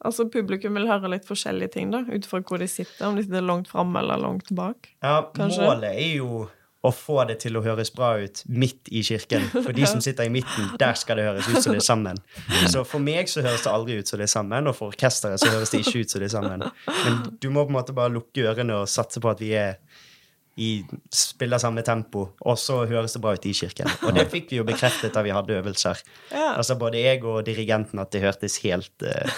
Altså, 0.00 0.24
publikum 0.32 0.78
vil 0.78 0.88
høre 0.88 1.10
litt 1.12 1.26
forskjellige 1.28 1.74
ting, 1.74 1.90
da, 1.92 1.98
ut 2.08 2.24
fra 2.24 2.38
hvor 2.40 2.56
de 2.62 2.64
sitter. 2.72 3.02
Om 3.10 3.18
de 3.18 3.26
sitter 3.26 3.44
langt 3.44 3.68
framme 3.68 4.00
eller 4.00 4.16
langt 4.16 4.48
bak. 4.56 4.88
Ja, 5.04 5.18
kanskje? 5.36 5.60
målet 5.60 5.90
er 5.92 6.14
jo 6.22 6.46
å 6.80 6.92
få 6.96 7.18
det 7.28 7.36
til 7.42 7.58
å 7.58 7.62
høres 7.64 7.90
bra 7.92 8.14
ut 8.16 8.40
midt 8.48 8.88
i 8.88 9.02
kirken. 9.04 9.44
For 9.52 9.76
de 9.76 9.84
som 9.90 10.00
sitter 10.00 10.30
i 10.30 10.32
midten, 10.32 10.70
der 10.80 10.96
skal 10.96 11.20
det 11.20 11.26
høres 11.28 11.50
ut 11.50 11.60
som 11.60 11.76
det 11.76 11.82
er 11.82 11.84
sammen. 11.84 12.20
Så 12.72 12.86
for 12.88 13.04
meg 13.04 13.28
så 13.28 13.44
høres 13.44 13.66
det 13.66 13.74
aldri 13.74 13.98
ut 14.00 14.08
som 14.08 14.22
det 14.22 14.30
er 14.30 14.32
sammen, 14.32 14.70
og 14.70 14.78
for 14.78 14.94
orkesteret 14.94 15.42
så 15.42 15.52
høres 15.52 15.74
det 15.74 15.82
ikke 15.84 16.06
ut 16.06 16.14
som 16.14 16.24
det 16.24 16.30
er 16.30 16.36
sammen. 16.38 16.64
Men 16.88 17.20
du 17.36 17.50
må 17.52 17.66
på 17.66 17.74
en 17.74 17.76
måte 17.76 17.96
bare 17.96 18.14
lukke 18.14 18.48
ørene 18.48 18.80
og 18.80 18.88
satse 18.88 19.20
på 19.20 19.28
at 19.34 19.44
vi 19.44 19.52
er 19.60 19.76
i, 20.60 20.70
spiller 21.14 21.58
samme 21.62 21.80
tempo, 21.86 22.26
og 22.44 22.58
så 22.60 22.82
høres 22.90 23.14
det 23.16 23.22
bra 23.24 23.32
ut 23.36 23.46
i 23.48 23.52
kirken. 23.56 23.88
Og 24.04 24.12
det 24.16 24.26
fikk 24.32 24.50
vi 24.52 24.58
jo 24.58 24.64
bekreftet 24.68 25.14
da 25.16 25.22
vi 25.24 25.32
hadde 25.34 25.56
øvelser. 25.60 26.02
Ja. 26.34 26.52
Altså 26.58 26.74
Både 26.78 27.00
jeg 27.00 27.22
og 27.24 27.44
dirigenten 27.46 27.98
at 28.02 28.10
det 28.12 28.20
hørtes 28.22 28.58
helt 28.64 29.02
uh, 29.06 29.30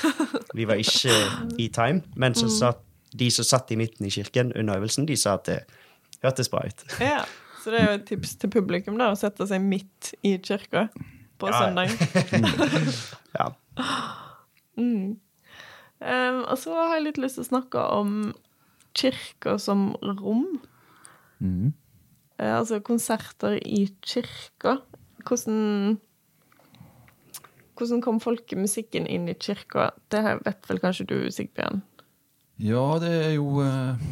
Vi 0.57 0.65
var 0.69 0.81
ikke 0.81 1.13
i 1.63 1.69
time, 1.73 2.03
men 2.17 2.35
så 2.37 2.49
satt, 2.53 2.81
de 3.13 3.29
som 3.31 3.45
satt 3.45 3.71
i 3.73 3.77
midten 3.77 4.07
i 4.09 4.11
kirken 4.11 4.53
under 4.57 4.81
øvelsen, 4.81 5.07
de 5.09 5.17
sa 5.21 5.35
at 5.39 5.47
det 5.51 5.59
hørtes 6.25 6.49
bra 6.53 6.65
ut. 6.67 6.85
Ja. 7.01 7.23
Så 7.63 7.71
det 7.71 7.79
er 7.79 7.91
jo 7.93 7.99
et 8.01 8.07
tips 8.09 8.33
til 8.43 8.51
publikum, 8.51 8.97
da, 8.99 9.13
å 9.15 9.19
sette 9.19 9.47
seg 9.47 9.63
midt 9.63 10.15
i 10.27 10.33
kirka 10.43 10.89
på 11.39 11.51
Ja. 11.53 11.61
søndag. 11.63 11.93
Ja. 13.39 13.47
Mm. 14.77 15.17
Um, 16.03 16.41
og 16.51 16.57
så 16.59 16.75
har 16.75 16.97
jeg 16.97 17.05
litt 17.07 17.21
lyst 17.23 17.39
til 17.39 17.45
å 17.47 17.51
snakke 17.53 17.85
om 18.01 18.17
kirka 18.99 19.55
som 19.63 19.93
rom. 20.03 20.59
Mhm. 21.43 21.73
Eh, 22.39 22.55
altså 22.57 22.81
konserter 22.85 23.59
i 23.61 23.85
kirka. 24.01 24.79
Hvordan 25.27 25.99
Hvordan 27.79 28.03
kom 28.05 28.19
folkemusikken 28.23 29.07
inn 29.11 29.29
i 29.31 29.35
kirka? 29.35 29.91
Det 30.13 30.21
vet 30.45 30.69
vel 30.69 30.81
kanskje 30.83 31.07
du, 31.09 31.17
Sigbjørn? 31.33 31.81
Ja, 32.63 32.85
det 33.03 33.11
er 33.11 33.33
jo 33.35 33.63
eh, 33.65 34.03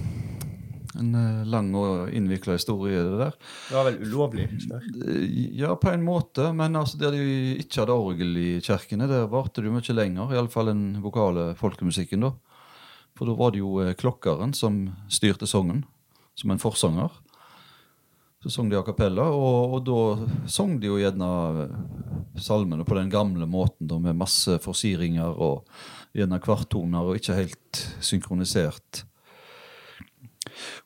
en 0.98 1.10
eh, 1.14 1.42
lang 1.46 1.68
og 1.78 2.10
innvikla 2.16 2.56
historie, 2.56 3.02
det 3.04 3.18
der. 3.20 3.36
Det 3.68 3.76
var 3.76 3.86
vel 3.90 4.00
ulovlig? 4.08 4.48
Eh, 4.72 5.26
Ja, 5.60 5.76
på 5.78 5.92
en 5.92 6.02
måte, 6.02 6.48
men 6.56 6.74
altså 6.80 6.98
der 6.98 7.14
de 7.14 7.60
ikke 7.60 7.84
hadde 7.84 7.94
orgel 7.94 8.40
i 8.40 8.48
kirkene, 8.64 9.06
der 9.10 9.28
varte 9.30 9.60
det 9.60 9.70
jo 9.70 9.76
mye 9.76 9.94
lenger. 9.94 10.34
Iallfall 10.34 10.72
den 10.72 10.84
vokale 11.04 11.52
folkemusikken, 11.60 12.26
da. 12.26 12.32
For 13.14 13.28
da 13.28 13.36
var 13.38 13.52
det 13.54 13.60
jo 13.60 13.76
klokkeren 14.00 14.54
som 14.56 14.86
styrte 15.12 15.46
sangen, 15.46 15.84
som 16.40 16.50
en 16.54 16.62
forsanger. 16.62 17.12
Så 18.40 18.48
sang 18.54 18.70
de 18.72 18.78
a 18.78 18.82
cappella, 18.86 19.26
og, 19.36 19.74
og 19.76 19.82
da 19.84 20.46
sang 20.48 20.78
de 20.80 20.88
jo 20.88 20.96
gjerne 20.96 21.26
eh, 21.66 21.74
salmene 22.40 22.86
på 22.88 22.96
den 22.96 23.10
gamle 23.12 23.44
måten, 23.50 23.84
da, 23.90 23.98
med 24.00 24.16
masse 24.16 24.56
forsiringer 24.64 25.34
og 25.36 25.68
gjerne 26.16 26.38
kvarttoner, 26.40 27.04
og 27.04 27.18
ikke 27.20 27.36
helt 27.36 27.82
synkronisert. 28.00 29.02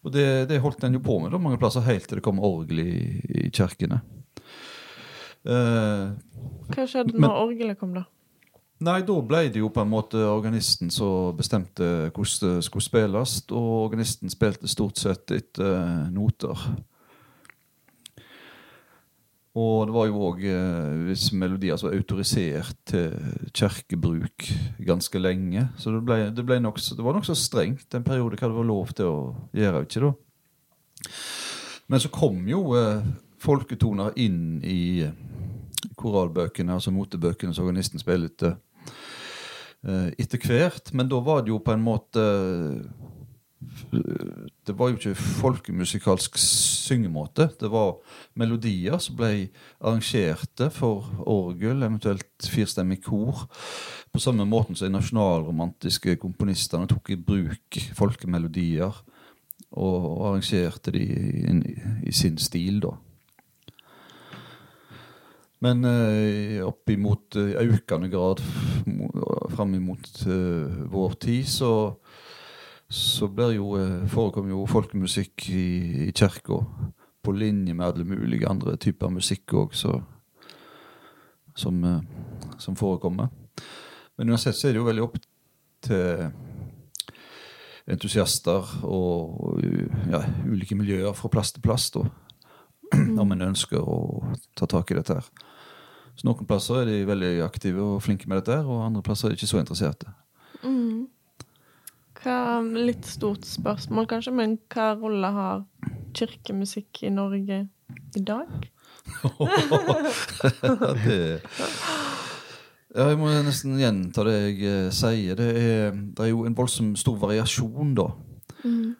Og 0.04 0.11
det, 0.12 0.26
det 0.50 0.58
holdt 0.61 0.82
en 0.84 0.99
jo 0.99 1.04
på 1.06 1.20
med 1.23 1.30
da, 1.32 1.38
mange 1.40 1.61
plasser, 1.62 1.87
helt 1.87 2.08
til 2.11 2.18
det 2.18 2.25
kom 2.26 2.42
orgel 2.44 2.82
i, 2.82 2.96
i 3.44 3.46
kirkene. 3.54 4.02
Eh, 5.44 6.11
Hva 6.75 6.87
skjedde 6.88 7.14
Men- 7.14 7.28
når 7.28 7.38
orgelet 7.46 7.78
kom, 7.80 7.94
da? 7.94 8.04
Nei, 8.84 9.00
da 9.06 9.14
ble 9.24 9.46
det 9.52 9.62
jo 9.62 9.70
på 9.72 9.80
en 9.80 9.92
måte 9.92 10.20
organisten 10.28 10.90
som 10.92 11.36
bestemte 11.38 12.10
hvordan 12.12 12.56
det 12.58 12.64
skulle 12.66 12.84
spilles, 12.84 13.36
og 13.54 13.68
organisten 13.86 14.32
spilte 14.32 14.68
stort 14.68 15.00
sett 15.00 15.32
etter 15.32 15.70
eh, 15.70 16.10
noter. 16.12 16.66
Og 19.54 19.86
det 19.86 19.94
var 19.94 20.08
jo 20.10 20.22
òg 20.26 20.42
eh, 20.50 21.06
visse 21.12 21.36
melodier 21.38 21.78
som 21.78 21.88
var 21.88 21.96
autorisert 21.96 22.74
til 22.90 23.14
kirkebruk 23.54 24.48
ganske 24.82 25.22
lenge. 25.22 25.68
Så 25.78 25.94
det, 25.94 26.02
ble, 26.04 26.18
det, 26.34 26.44
ble 26.44 26.58
nok, 26.64 26.80
det 26.82 27.06
var 27.06 27.14
nokså 27.16 27.38
strengt 27.38 27.94
en 27.94 28.06
periode 28.06 28.40
hva 28.40 28.50
det 28.50 28.58
var 28.58 28.68
lov 28.72 28.90
til 28.98 29.12
å 29.12 29.20
gjøre. 29.54 29.84
ikke 29.86 30.02
da? 30.08 30.12
Men 31.86 32.02
så 32.02 32.10
kom 32.12 32.42
jo 32.50 32.66
eh, 32.80 33.06
folketoner 33.44 34.18
inn 34.20 34.58
i 34.66 35.06
koralbøkene, 35.94 36.74
altså 36.74 36.90
notebøkene 36.90 37.54
som 37.54 37.68
organisten 37.68 38.02
spilte 38.02 38.56
eh, 38.56 38.63
etter 39.84 40.40
hvert. 40.40 40.92
Men 40.96 41.10
da 41.10 41.20
var 41.24 41.44
det 41.44 41.52
jo 41.52 41.62
på 41.64 41.74
en 41.74 41.84
måte 41.84 42.22
Det 44.64 44.74
var 44.76 44.90
jo 44.90 44.98
ikke 44.98 45.14
folkemusikalsk 45.16 46.36
syngemåte. 46.40 47.48
Det 47.60 47.70
var 47.72 47.96
melodier 48.36 48.98
som 49.00 49.16
ble 49.16 49.48
arrangerte 49.80 50.68
for 50.74 51.08
orgel, 51.20 51.82
eventuelt 51.82 52.48
firstemmig 52.50 53.02
kor. 53.06 53.46
På 54.12 54.20
samme 54.20 54.44
måten 54.48 54.76
som 54.76 54.88
de 54.88 54.96
nasjonalromantiske 54.98 56.18
komponistene 56.22 56.88
tok 56.90 57.14
i 57.14 57.20
bruk 57.20 57.80
folkemelodier 57.96 58.92
og, 59.74 60.04
arrangerte 60.28 60.92
de 60.94 61.04
i 62.04 62.12
sin 62.14 62.38
stil, 62.38 62.82
da. 62.84 62.94
Men 65.64 65.85
uh, 65.88 66.61
opp 66.66 66.90
imot 66.92 67.38
eh, 67.40 67.54
økende 67.64 68.11
grad 68.12 68.42
fram 69.54 69.73
imot 69.78 70.11
uh, 70.28 70.83
vår 70.92 71.14
tid, 71.25 71.49
så, 71.49 71.71
så 72.90 73.30
jo, 73.54 73.71
uh, 73.78 74.02
forekommer 74.12 74.52
jo 74.52 74.66
folkemusikk 74.68 75.49
i, 75.54 75.64
i 76.09 76.12
kirka 76.12 76.61
på 77.25 77.33
linje 77.33 77.75
med 77.75 77.87
alle 77.87 78.04
mulige 78.04 78.49
andre 78.49 78.76
typer 78.76 79.09
musikk 79.09 79.54
òg, 79.56 79.75
som, 81.54 81.85
eh, 81.85 82.00
som 82.59 82.76
forekommer. 82.76 83.28
Men 84.18 84.30
uansett 84.30 84.56
så 84.56 84.68
er 84.68 84.75
det 84.75 84.83
jo 84.83 84.88
veldig 84.88 85.06
opp 85.06 85.16
til 85.85 86.28
entusiaster 87.88 88.68
og 88.85 89.61
ja, 90.11 90.23
ulike 90.49 90.76
miljøer 90.76 91.16
fra 91.16 91.28
plass 91.33 91.52
til 91.52 91.64
plass, 91.64 91.90
da. 91.97 92.04
Om 93.23 93.33
en 93.33 93.49
ønsker 93.50 93.80
å 93.80 93.99
ta 94.56 94.68
tak 94.71 94.92
i 94.92 94.99
dette 95.00 95.18
her. 95.18 95.33
Så 96.14 96.28
Noen 96.28 96.47
plasser 96.49 96.83
er 96.83 96.90
de 96.90 97.00
veldig 97.09 97.33
aktive 97.47 97.83
og 97.83 98.02
flinke 98.04 98.28
med 98.30 98.42
dette, 98.42 98.61
og 98.62 98.85
andre 98.87 99.02
plasser 99.04 99.28
er 99.28 99.35
de 99.35 99.40
ikke 99.40 99.50
så 99.50 99.61
interesserte. 99.62 100.12
Mm. 100.62 101.06
Hva, 102.23 102.37
litt 102.62 103.06
stort 103.09 103.44
spørsmål, 103.49 104.06
kanskje, 104.11 104.33
men 104.37 104.56
hva 104.73 104.92
rolle 104.97 105.33
har 105.35 105.64
kirkemusikk 106.16 107.02
i 107.04 107.12
Norge 107.12 107.64
i 108.14 108.23
dag? 108.25 108.71
det, 111.04 111.18
ja, 112.94 113.09
jeg 113.11 113.18
må 113.21 113.28
nesten 113.44 113.75
gjenta 113.76 114.25
det 114.25 114.37
jeg 114.38 114.61
eh, 114.71 114.92
sier. 114.94 115.35
Det 115.37 115.50
er, 115.50 115.90
det 115.92 116.25
er 116.25 116.30
jo 116.30 116.47
en 116.49 116.56
voldsom 116.56 116.94
stor 116.97 117.18
variasjon, 117.21 117.92
da. 117.99 118.09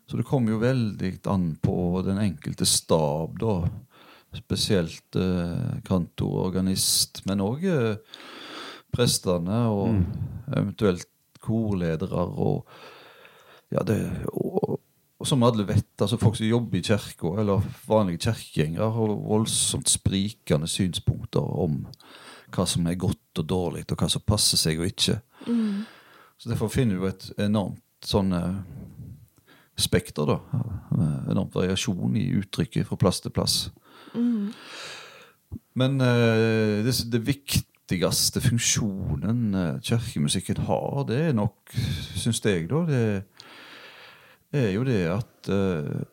Så 0.07 0.19
det 0.21 0.27
kommer 0.29 0.53
jo 0.53 0.61
veldig 0.61 1.15
an 1.33 1.55
på 1.63 2.03
den 2.05 2.19
enkelte 2.21 2.67
stab, 2.69 3.39
da. 3.41 3.55
Spesielt 4.35 5.19
eh, 5.19 5.81
kantor, 5.87 6.49
organist, 6.49 7.23
men 7.29 7.43
òg 7.45 7.67
eh, 7.71 8.19
prestene 8.95 9.65
og 9.71 10.01
eventuelt 10.55 11.09
korledere 11.45 12.27
og 12.35 12.67
Ja, 13.73 13.83
det 13.83 13.97
og, 14.31 14.79
og 15.19 15.27
som 15.27 15.43
alle 15.43 15.65
vet, 15.67 15.89
altså 15.99 16.19
folk 16.21 16.37
som 16.37 16.47
jobber 16.47 16.79
i 16.79 16.85
kirka, 16.85 17.31
eller 17.41 17.63
vanlige 17.89 18.27
kirkegjengere, 18.29 18.91
har 18.93 19.15
voldsomt 19.25 19.89
sprikende 19.89 20.69
synspunkter 20.71 21.41
om 21.41 21.81
hva 22.55 22.67
som 22.69 22.87
er 22.87 22.99
godt 23.01 23.41
og 23.41 23.49
dårlig, 23.49 23.87
og 23.89 23.99
hva 23.99 24.09
som 24.13 24.23
passer 24.27 24.61
seg 24.61 24.83
og 24.83 24.91
ikke. 24.91 25.17
Så 26.39 26.51
derfor 26.51 26.71
finner 26.71 27.01
du 27.01 27.07
et 27.09 27.27
enormt 27.41 27.81
sånn 28.05 28.35
spekter, 29.81 30.29
da. 30.29 30.39
Enorm 31.33 31.51
variasjon 31.55 32.21
i 32.21 32.29
uttrykket 32.39 32.87
fra 32.91 33.01
plass 33.01 33.23
til 33.25 33.35
plass. 33.35 33.57
Men 35.75 36.01
uh, 36.01 36.81
det, 36.87 36.95
det 37.13 37.23
viktigste 37.27 38.41
funksjonen 38.41 39.55
uh, 39.55 39.81
kirkemusikken 39.83 40.63
har, 40.69 41.05
det 41.09 41.21
er 41.29 41.37
nok, 41.37 41.75
syns 42.15 42.43
jeg, 42.45 42.69
da, 42.71 42.85
det 42.89 44.61
er 44.65 44.71
jo 44.77 44.85
det 44.87 45.01
at 45.11 45.51
uh, 45.51 46.05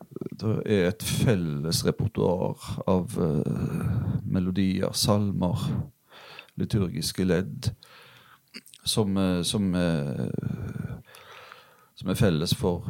det 0.42 0.52
er 0.66 0.88
et 0.90 1.04
felles 1.06 1.82
repertoar 1.86 2.62
av 2.90 3.14
eh, 3.20 4.02
melodier, 4.26 4.92
salmer, 4.96 5.60
liturgiske 6.58 7.26
ledd, 7.26 7.70
som, 8.84 9.16
eh, 9.16 9.42
som, 9.46 9.74
eh, 9.74 10.26
som 11.94 12.10
er 12.12 12.18
felles 12.18 12.56
for 12.58 12.88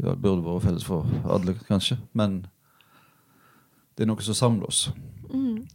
Ja, 0.00 0.14
burde 0.16 0.40
vært 0.40 0.64
felles 0.64 0.84
for 0.84 1.04
alle, 1.28 1.52
kanskje, 1.68 1.98
men 2.16 2.46
det 4.00 4.06
er 4.06 4.08
noe 4.08 4.24
som 4.24 4.32
samler 4.32 4.64
oss. 4.64 4.86
Mm. 5.28 5.66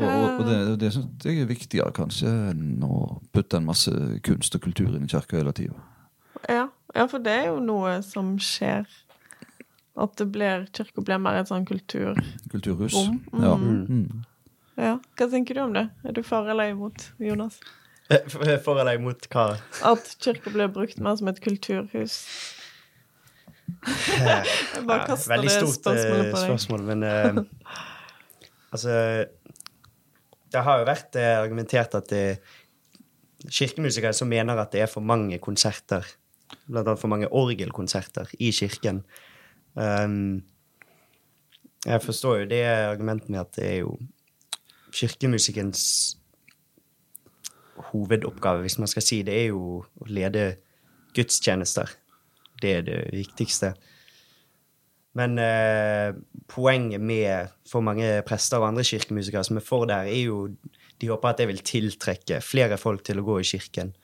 Og, 0.00 0.02
og, 0.02 0.24
og 0.40 0.48
det, 0.48 0.56
det 0.80 0.88
synes 0.90 1.22
jeg 1.22 1.44
er 1.44 1.46
viktigere 1.46 1.92
kanskje 1.94 2.26
enn 2.50 2.82
å 2.82 3.20
putte 3.30 3.60
en 3.60 3.68
masse 3.68 3.92
kunst 4.26 4.58
og 4.58 4.64
kultur 4.64 4.90
inn 4.90 5.06
i 5.06 5.10
kirka 5.12 5.38
hele 5.38 5.54
tida. 5.54 5.78
Ja. 6.50 6.64
ja, 6.96 7.06
for 7.06 7.22
det 7.22 7.36
er 7.36 7.48
jo 7.52 7.62
noe 7.62 8.00
som 8.02 8.34
skjer. 8.42 8.90
At 10.00 10.18
det 10.18 10.26
blir, 10.34 10.66
kirka 10.74 11.06
blir 11.06 11.22
mer 11.22 11.38
et 11.38 11.50
sånn 11.54 11.68
kultur... 11.70 12.18
Kulturhus. 12.50 12.98
Mm. 12.98 13.42
Ja. 13.46 13.54
Mm. 13.54 14.22
Ja. 14.74 14.94
Hva 15.20 15.30
tenker 15.30 15.54
du 15.54 15.64
om 15.68 15.78
det? 15.78 15.86
Er 16.02 16.18
du 16.18 16.24
for 16.26 16.50
eller 16.50 16.74
imot, 16.74 17.12
Jonas? 17.22 17.62
Eh, 18.10 18.26
for 18.64 18.74
eller 18.74 18.98
imot 18.98 19.30
hva? 19.30 19.52
At 19.86 20.16
kirka 20.18 20.50
blir 20.50 20.74
brukt 20.74 20.98
mer 20.98 21.14
som 21.22 21.30
et 21.30 21.42
kulturhus? 21.46 22.24
Bare 24.86 25.06
Ja, 25.08 25.16
Veldig 25.16 25.50
det 25.50 25.56
stort 25.56 25.76
spørsmålet 25.78 26.24
eh, 26.24 26.30
på 26.30 26.38
deg. 26.38 26.46
spørsmål, 26.46 26.86
men 26.90 27.04
uh, 27.06 27.42
Altså 28.74 28.94
Det 30.50 30.62
har 30.66 30.80
jo 30.80 30.88
vært 30.88 31.18
uh, 31.18 31.32
argumentert 31.40 31.96
at 31.98 32.10
det 32.12 32.24
kirkemusikere 33.48 34.12
som 34.16 34.28
mener 34.28 34.58
at 34.60 34.72
det 34.74 34.84
er 34.84 34.90
for 34.90 35.00
mange 35.00 35.38
konserter, 35.40 36.04
blant 36.66 36.86
annet 36.86 37.00
for 37.00 37.08
mange 37.08 37.28
orgelkonserter, 37.32 38.28
i 38.38 38.50
kirken. 38.52 39.00
Um, 39.74 40.42
jeg 41.86 42.02
forstår 42.04 42.42
jo 42.42 42.48
det 42.50 42.64
argumentet 42.68 43.30
med 43.32 43.40
at 43.40 43.54
det 43.56 43.68
er 43.68 43.78
jo 43.78 43.94
kirkemusikkens 44.92 46.16
hovedoppgave, 47.90 48.60
hvis 48.60 48.78
man 48.78 48.90
skal 48.90 49.02
si 49.02 49.22
det, 49.22 49.34
er 49.34 49.48
jo 49.54 49.80
å 49.80 50.08
lede 50.10 50.58
gudstjenester. 51.16 51.88
Det 52.60 52.74
er 52.76 52.84
det 52.86 52.98
viktigste. 53.14 53.74
Men 55.18 55.38
eh, 55.42 56.14
poenget 56.48 57.02
med 57.02 57.50
for 57.66 57.82
mange 57.82 58.20
prester 58.26 58.60
og 58.60 58.68
andre 58.68 58.84
kirkemusikere 58.86 59.42
som 59.46 59.58
er 59.58 59.64
for 59.66 59.88
der, 59.90 60.06
er 60.06 60.22
jo 60.28 60.44
de 61.00 61.08
håper 61.08 61.32
at 61.32 61.40
det 61.40 61.48
vil 61.48 61.64
tiltrekke 61.64 62.42
flere 62.44 62.78
folk 62.78 63.02
til 63.06 63.20
å 63.20 63.26
gå 63.26 63.40
i 63.40 63.48
kirken 63.48 63.94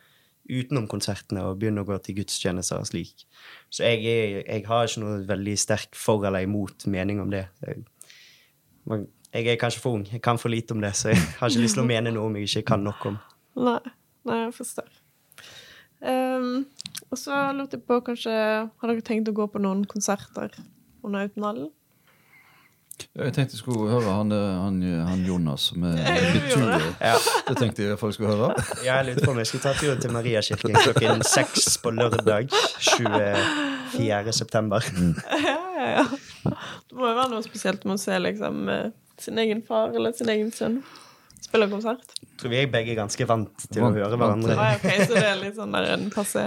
utenom 0.47 0.87
konsertene 0.91 1.43
og 1.43 1.59
begynne 1.61 1.83
å 1.83 1.89
gå 1.89 1.97
til 2.03 2.21
gudstjenester 2.21 2.81
og 2.81 2.89
slik. 2.89 3.27
Så 3.71 3.85
jeg, 3.87 4.05
er, 4.07 4.43
jeg 4.47 4.65
har 4.69 4.87
ikke 4.87 5.03
noe 5.03 5.21
veldig 5.29 5.57
sterk 5.59 5.99
for 5.99 6.25
eller 6.27 6.47
imot 6.47 6.87
mening 6.91 7.21
om 7.23 7.33
det. 7.35 7.45
Jeg, 7.67 7.83
jeg 9.35 9.49
er 9.53 9.59
kanskje 9.61 9.83
for 9.83 9.99
ung, 9.99 10.07
jeg 10.11 10.23
kan 10.25 10.39
for 10.41 10.53
lite 10.55 10.77
om 10.77 10.83
det, 10.83 10.95
så 10.97 11.11
jeg 11.13 11.23
har 11.41 11.51
ikke 11.51 11.65
lyst 11.67 11.79
til 11.79 11.85
å 11.85 11.89
mene 11.91 12.15
noe 12.15 12.31
om 12.31 12.39
jeg 12.39 12.51
ikke 12.51 12.69
kan 12.73 12.87
nok 12.87 13.11
om. 13.11 13.19
Nei, 13.67 13.81
nei, 14.29 14.39
jeg 14.45 14.55
forstår. 14.57 14.95
Ehm, 16.07 16.67
og 17.11 17.19
så 17.19 17.39
lurte 17.57 17.79
jeg 17.79 17.87
på, 17.87 17.99
kanskje 18.07 18.33
Har 18.33 18.91
dere 18.91 19.03
tenkt 19.05 19.29
å 19.31 19.35
gå 19.35 19.47
på 19.51 19.63
noen 19.63 19.85
konserter 19.91 20.55
under 21.05 21.27
Autonalen? 21.27 21.73
Jeg 23.17 23.33
tenkte 23.37 23.53
jeg 23.53 23.61
skulle 23.61 23.91
høre 23.91 24.13
han, 24.13 24.31
eh, 24.33 24.59
han, 24.61 24.77
han 25.09 25.25
Jonas 25.27 25.69
med 25.77 25.99
Ja, 26.01 26.15
betydelige 26.33 26.93
Ja. 27.01 27.17
Det 27.49 27.57
tenkte 27.61 27.85
jeg 27.85 27.99
folk 28.01 28.17
skulle 28.17 28.33
høre. 28.33 28.65
Jeg 28.85 29.09
lurte 29.09 29.25
på 29.27 29.35
om 29.35 29.41
jeg 29.43 29.51
skulle 29.51 29.65
ta 29.67 29.73
turen 29.77 30.01
til 30.01 30.15
Mariakirken 30.17 30.79
klokken 30.81 31.25
seks 31.29 31.77
på 31.83 31.93
lørdag 31.97 32.53
24. 32.89 34.33
september. 34.33 34.85
Ja, 35.47 35.59
ja, 35.77 35.89
ja. 35.99 36.05
Det 36.89 36.97
må 36.97 37.11
jo 37.11 37.17
være 37.19 37.29
noe 37.35 37.45
spesielt 37.45 37.83
med 37.85 37.99
å 37.99 38.01
se 38.01 38.17
liksom 38.17 38.71
eh, 38.73 38.87
sin 39.21 39.37
egen 39.43 39.61
far 39.67 39.93
eller 39.93 40.15
sin 40.17 40.31
egen 40.33 40.49
sønn 40.55 40.79
spille 41.45 41.69
konsert. 41.69 42.17
Tror 42.37 42.53
vi 42.53 42.61
er 42.61 42.71
begge 42.73 42.95
ganske 42.99 43.27
vant 43.29 43.67
til 43.71 43.85
å 43.85 43.91
høre 43.95 44.17
hverandre. 44.17 44.57
Ah, 44.61 44.75
ok, 44.77 44.89
så 45.07 45.13
det 45.15 45.25
er 45.25 45.39
litt 45.41 45.57
sånn 45.57 45.73
der 45.77 45.91
en 45.95 46.09
passé. 46.13 46.47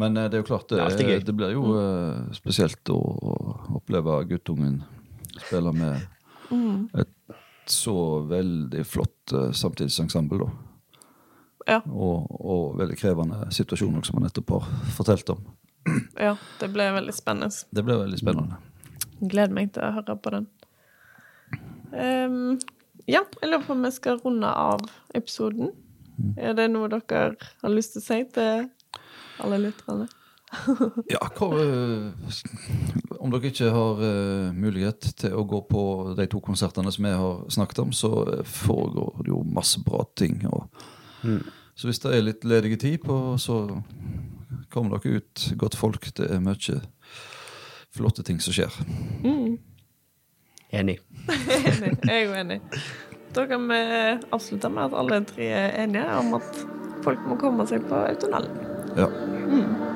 Men 0.00 0.16
eh, 0.16 0.28
det 0.30 0.38
er 0.38 0.42
jo 0.44 0.48
klart, 0.48 0.68
det, 0.68 0.80
Det 0.98 1.06
er 1.06 1.24
det 1.24 1.36
blir 1.36 1.54
jo 1.54 1.64
mm. 1.72 2.32
spesielt 2.36 2.92
å 2.92 2.98
oppleve 3.80 4.22
guttungen 4.30 4.82
spille 5.38 5.72
med 5.76 6.08
Mm. 6.50 6.88
et 6.98 7.36
så 7.70 7.92
veldig 8.26 8.82
flott 8.82 9.32
samtidsensemble, 9.54 10.40
da. 10.42 10.48
Ja, 11.68 11.76
Og, 11.86 12.26
og 12.40 12.78
veldig 12.80 12.96
krevende 12.98 13.44
situasjoner, 13.54 14.02
som 14.02 14.18
han 14.18 14.26
nettopp 14.26 14.50
har 14.56 14.64
fortalt 14.96 15.30
om. 15.36 15.44
ja, 16.18 16.32
det 16.58 16.70
ble 16.74 16.88
veldig 16.96 17.14
spennende. 17.14 17.54
Det 17.70 17.84
ble 17.86 18.00
veldig 18.00 18.18
spennende. 18.18 18.58
Gleder 19.20 19.54
meg 19.54 19.70
til 19.76 19.84
å 19.86 19.92
høre 20.00 20.16
på 20.18 20.32
den. 20.34 20.48
Ehm, 21.94 22.58
ja, 23.06 23.22
jeg 23.40 23.48
lurer 23.50 23.64
på 23.66 23.76
om 23.76 23.84
vi 23.86 23.92
skal 23.94 24.20
runde 24.24 24.50
av 24.50 24.84
episoden. 25.14 25.72
Er 26.36 26.56
det 26.56 26.68
noe 26.72 26.88
dere 26.92 27.34
har 27.62 27.72
lyst 27.72 27.94
til 27.94 28.02
å 28.02 28.06
si 28.06 28.18
til 28.34 28.66
alle 29.40 29.60
lytterne? 29.68 30.08
Ja, 31.14 31.20
hva, 31.38 31.48
eh, 31.62 32.38
om 33.22 33.30
dere 33.30 33.50
ikke 33.52 33.70
har 33.70 34.00
eh, 34.02 34.48
mulighet 34.56 35.12
til 35.22 35.36
å 35.38 35.44
gå 35.48 35.62
på 35.70 35.82
de 36.18 36.26
to 36.30 36.40
konsertene 36.42 36.90
som 36.92 37.06
jeg 37.06 37.20
har 37.20 37.44
snakket 37.54 37.82
om, 37.84 37.92
så 37.94 38.10
eh, 38.26 38.42
foregår 38.42 39.22
det 39.22 39.30
jo 39.32 39.44
masse 39.46 39.82
bra 39.86 40.02
ting. 40.18 40.42
Og, 40.50 40.66
Så 41.78 41.88
hvis 41.88 42.02
det 42.02 42.10
er 42.12 42.26
litt 42.26 42.44
ledige 42.44 42.76
tid 42.76 42.98
på, 43.06 43.38
så 43.40 43.62
kommer 44.74 44.98
dere 44.98 45.22
ut 45.22 45.46
godt 45.56 45.78
folk. 45.78 46.10
Det 46.16 46.26
er 46.28 46.42
mye 46.44 46.80
flotte 47.94 48.22
ting 48.26 48.40
som 48.42 48.54
skjer. 48.54 48.74
Mm. 49.24 49.39
Enig. 50.70 50.98
Enig. 51.28 51.94
Jeg 52.06 52.16
er 52.16 52.24
jo 52.24 52.34
enig. 52.38 52.60
Da 53.34 53.46
kan 53.46 53.66
vi 53.70 53.78
avslutte 54.34 54.70
med 54.70 54.88
at 54.88 54.96
alle 54.98 55.20
tre 55.26 55.46
er 55.54 55.76
enige 55.84 56.06
om 56.18 56.34
at 56.38 56.64
folk 57.04 57.22
må 57.30 57.38
komme 57.40 57.66
seg 57.70 57.86
på 57.90 57.98
Autonalen. 58.06 58.56
Ja. 58.98 59.06
Mm. 59.50 59.89